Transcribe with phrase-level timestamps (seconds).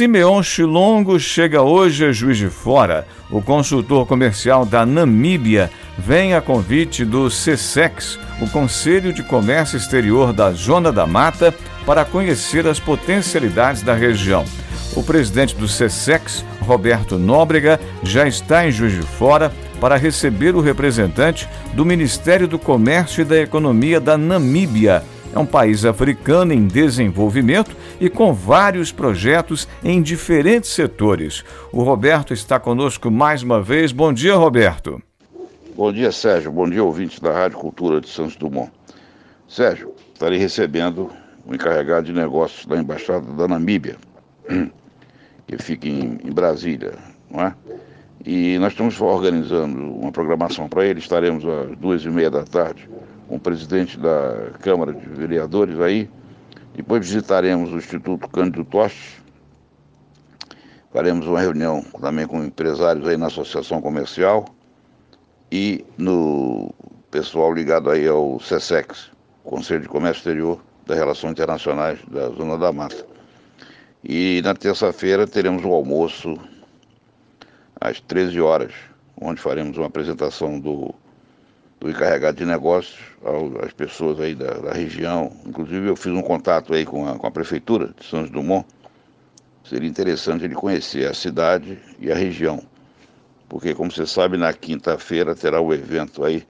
[0.00, 3.06] Simeon Chilongo chega hoje a Juiz de Fora.
[3.30, 10.32] O consultor comercial da Namíbia vem a convite do CSEX, o Conselho de Comércio Exterior
[10.32, 14.46] da Zona da Mata, para conhecer as potencialidades da região.
[14.96, 20.62] O presidente do CSEX, Roberto Nóbrega, já está em Juiz de Fora para receber o
[20.62, 26.66] representante do Ministério do Comércio e da Economia da Namíbia é um país africano em
[26.66, 31.44] desenvolvimento e com vários projetos em diferentes setores.
[31.72, 33.92] O Roberto está conosco mais uma vez.
[33.92, 35.00] Bom dia, Roberto.
[35.76, 36.50] Bom dia, Sérgio.
[36.50, 38.70] Bom dia, ouvintes da Rádio Cultura de Santos Dumont.
[39.48, 41.10] Sérgio, estarei recebendo
[41.46, 43.96] o encarregado de negócios da Embaixada da Namíbia,
[45.46, 46.94] que fica em, em Brasília,
[47.30, 47.54] não é?
[48.24, 50.98] E nós estamos organizando uma programação para ele.
[50.98, 52.86] Estaremos às duas e meia da tarde
[53.30, 56.10] com o presidente da Câmara de Vereadores aí.
[56.74, 59.22] Depois visitaremos o Instituto Cândido Toste.
[60.92, 64.46] Faremos uma reunião também com empresários aí na Associação Comercial
[65.52, 66.74] e no
[67.08, 69.12] pessoal ligado aí ao CSEX,
[69.44, 73.06] Conselho de Comércio Exterior das Relações Internacionais da Zona da Mata.
[74.02, 76.36] E na terça-feira teremos o almoço
[77.80, 78.72] às 13 horas,
[79.20, 80.92] onde faremos uma apresentação do
[81.80, 82.98] do encarregado de negócios
[83.64, 85.32] às pessoas aí da, da, região.
[85.46, 88.66] Inclusive eu fiz um contato aí com a, com a prefeitura de Santos Dumont.
[89.64, 92.62] Seria interessante ele conhecer a cidade e a região.
[93.48, 96.46] Porque, como você sabe, na quinta-feira terá o evento aí,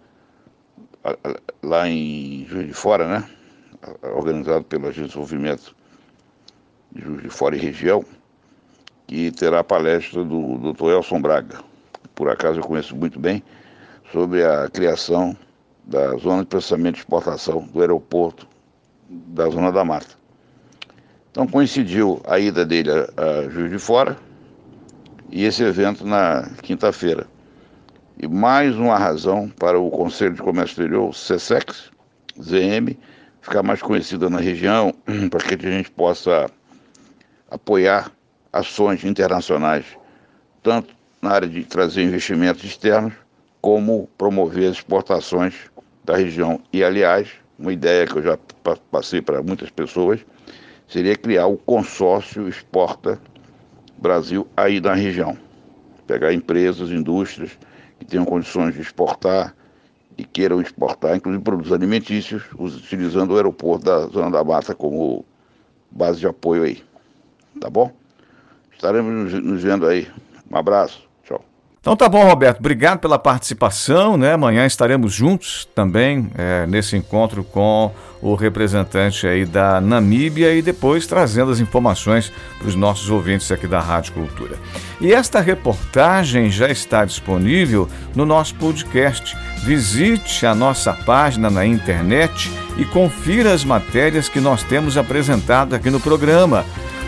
[1.63, 3.31] lá em Juiz de Fora, né?
[4.03, 5.75] Organizado pelo Agência de Desenvolvimento
[6.93, 8.05] de Juiz de Fora e Região,
[9.07, 10.91] que terá a palestra do Dr.
[10.91, 11.61] Elson Braga.
[12.15, 13.43] Por acaso eu conheço muito bem
[14.13, 15.37] sobre a criação
[15.85, 18.47] da zona de processamento de exportação do aeroporto
[19.09, 20.19] da Zona da Mata.
[21.31, 24.17] Então coincidiu a ida dele a, a Juiz de Fora
[25.31, 27.27] e esse evento na quinta-feira.
[28.19, 31.91] E mais uma razão para o Conselho de Comércio Exterior, o CSEX,
[32.41, 32.97] ZM,
[33.41, 34.93] ficar mais conhecida na região,
[35.31, 36.51] para que a gente possa
[37.51, 38.13] apoiar
[38.53, 39.87] ações internacionais,
[40.63, 43.15] tanto na área de trazer investimentos externos,
[43.61, 45.55] como promover as exportações
[46.05, 46.61] da região.
[46.73, 47.29] E, aliás,
[47.59, 48.39] uma ideia que eu já
[48.91, 50.21] passei para muitas pessoas
[50.89, 53.21] seria criar o consórcio Exporta
[53.99, 55.37] Brasil aí na região.
[56.07, 57.57] Pegar empresas, indústrias
[57.99, 59.55] que tenham condições de exportar
[60.17, 65.25] e queiram exportar, inclusive produtos alimentícios, utilizando o aeroporto da Zona da Mata como
[65.91, 66.83] base de apoio aí.
[67.61, 67.93] Tá bom?
[68.73, 70.09] Estaremos nos vendo aí.
[70.51, 71.10] Um abraço.
[71.81, 72.59] Então tá bom, Roberto.
[72.59, 74.19] Obrigado pela participação.
[74.19, 74.35] Né?
[74.35, 81.07] Amanhã estaremos juntos também é, nesse encontro com o representante aí da Namíbia e depois
[81.07, 84.57] trazendo as informações para os nossos ouvintes aqui da Rádio Cultura.
[85.01, 89.35] E esta reportagem já está disponível no nosso podcast.
[89.65, 95.89] Visite a nossa página na internet e confira as matérias que nós temos apresentado aqui
[95.89, 96.67] no programa.